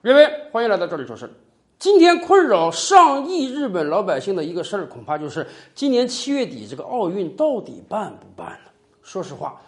[0.00, 1.30] 瑞威，欢迎来到这里说事儿。
[1.76, 8.70] 今天困扰上亿日本老百姓的一个事儿，恐怕就是今年七月底这个奥运到底办不办了。
[9.02, 9.60] 说实话，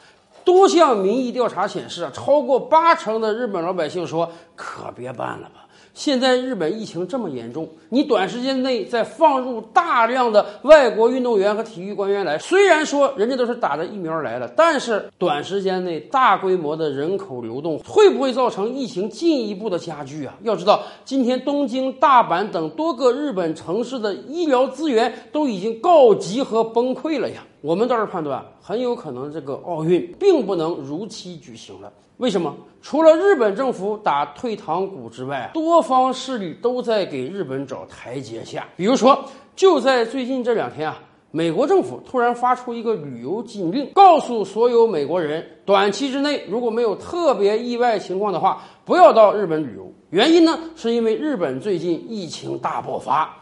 [0.45, 5.67] 多项民意调查显示啊，超过八成的日本老百姓说可别办了吧。
[5.93, 20.35] 现在日本疫情这么严重，你短时间内再放入大量的外国运动员和体育官员来，虽然说人家都是打着疫苗来了，但是短时间内大规模的人口流动会不会造成疫情进一步的加剧啊？
[20.43, 27.43] 要知道，今天东京、大阪等多个日本城市的医疗资源都已经告急和崩溃了呀。
[27.63, 31.93] 我们倒是判断，很有可能这个奥运并不能如期举行了。
[32.17, 32.55] 为什么？
[32.83, 38.67] 除了日本政府打退堂鼓之外，多方势力都在给日本找台阶下。
[38.77, 39.25] 比如说，
[39.55, 40.99] 就在最近这两天啊，
[41.31, 49.91] 美国政府突然发出一个旅游禁令，告诉所有美国人，短期之内如果没有特别意外情况的话，不要到日本旅游。
[50.11, 53.35] 原因呢，是因为日本最近疫情大爆发。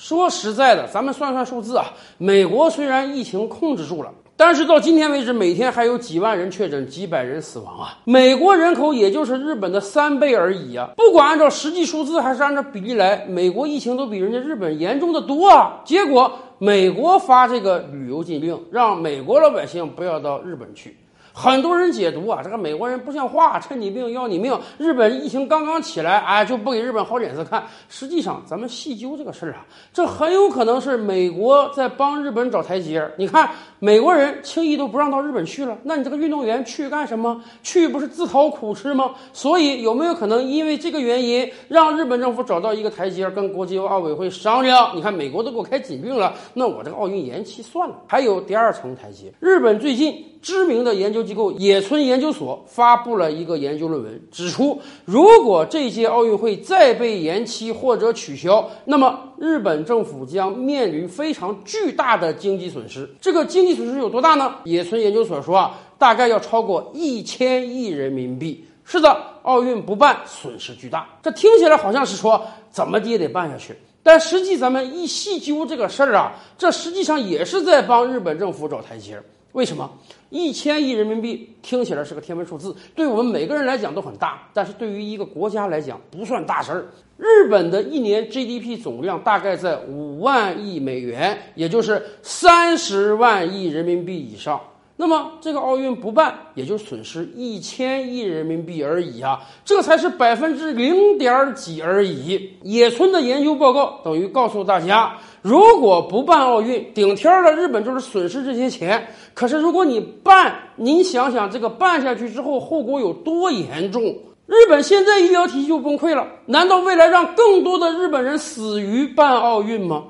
[0.00, 1.86] 说实在的，咱们算算数字啊，
[2.18, 4.12] 美国虽然疫情控制住了。
[4.36, 7.98] 但是到今天为止，每天还有几万人确诊，几百人死亡啊！
[8.04, 10.90] 美国人口也就是日本的三倍而已啊！
[10.96, 15.80] 不管按照实际数字还是按照比例来，美国疫情都比人家日本严重的多啊！
[15.84, 20.96] 结果美国发这个旅游禁令，让美国老百姓不要到日本去。
[21.32, 24.58] 很多人解读啊，这个美国人不像话，趁你病要你命。
[24.76, 27.64] 日本疫情刚刚起来，哎，就不给日本好脸色看。
[27.88, 33.08] 实际上，咱们细究这个事儿啊，这很有可能是美国在帮日本找台阶。
[33.16, 37.40] 你看，美国人轻易都不让到日本去了，那你这个运动员去干什么？
[37.62, 39.12] 去不是自讨苦吃吗？
[39.32, 44.90] 所以，有没有可能因为这个原因，让日本政府找到一个台阶，跟国际奥委会商量？
[44.96, 47.94] 你看，美国都给我开紧病了，那我这个奥运延期算了。
[48.06, 50.24] 还有第二层台阶，日本最近。
[50.40, 63.08] 知名的研究机构野村研究所发布了一个研究论文，指出，如果这届奥运会再被延期或者取消，那么日本政府将面临非常巨大的经济损失。
[63.20, 64.56] 这个经济损失有多大呢？
[64.64, 68.64] 野村研究所说啊，大概要超过一千亿人民币。
[68.84, 71.06] 是的，奥运不办，损失巨大。
[71.22, 79.20] 这听起来好像是说怎么的也得办下去，但实际咱们一细究这个事儿啊，这实际上也是在帮日本政府找台阶。
[79.58, 79.90] 为什么
[80.30, 86.86] 一千亿人民币听起来是个天文数字，对我们每个人来讲都很大，但是对于一个国家来讲不算大事儿。
[87.16, 94.60] 日本的一年 GDP 总量大概在五万亿美元，也就是三十万亿人民币以上。
[95.00, 102.50] 那么这个奥运不办，也就损失一千亿人民币而已啊，这才是百分之零点几而已。
[102.64, 109.06] 野村的研究报告等于告诉大家，如果不办奥运，顶天儿的日本就是损失这些钱。
[109.34, 114.02] 可是如果你办，您想想这个办下去之后后果有多严重？
[114.46, 120.02] 日本现在医疗体系就崩溃了，难道未来让更多的日本人死于办奥运吗？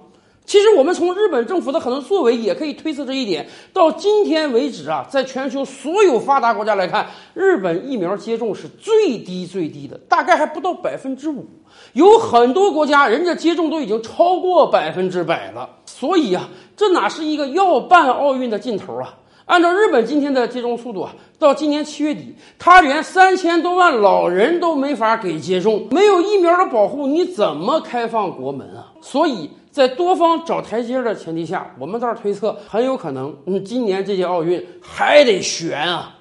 [0.49, 3.47] 其实，我们从日本政府的很多作为也可以推测这一点。
[3.71, 11.47] 到今天为止啊，在全球所有发达国家来看，日本疫苗接种是最低最低的，大概还不到百分之五。
[11.93, 15.69] 有很多国家，人家接种都已经超过百分之百了。
[15.85, 19.17] 所以啊，这哪是一个要办奥运的劲头啊？
[19.45, 28.95] 按照日本今天的接种速度啊，到今年七月底，他连三千多万老人都没法给接种，没有疫苗的保护，你怎么开放国门啊？
[29.03, 29.51] 所以。
[29.79, 36.17] 在多方找台阶的前提下，我们倒是推测，很有可能，嗯，今年这届奥运还得悬啊。